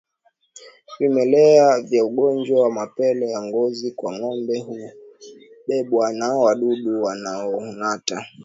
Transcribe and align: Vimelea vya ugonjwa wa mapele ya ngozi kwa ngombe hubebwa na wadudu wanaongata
Vimelea 0.99 1.79
vya 1.81 2.05
ugonjwa 2.05 2.61
wa 2.61 2.71
mapele 2.71 3.29
ya 3.29 3.41
ngozi 3.41 3.91
kwa 3.91 4.13
ngombe 4.19 4.59
hubebwa 5.67 6.13
na 6.13 6.29
wadudu 6.37 7.03
wanaongata 7.03 8.25